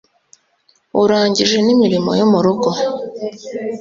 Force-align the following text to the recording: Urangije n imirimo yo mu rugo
Urangije 1.03 1.57
n 1.65 1.67
imirimo 1.73 2.11
yo 2.19 2.25
mu 2.31 2.39
rugo 2.45 2.69